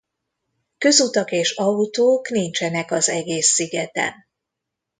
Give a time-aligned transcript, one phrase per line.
[0.77, 4.13] Közutak és autók nincsenek az egész szigeten.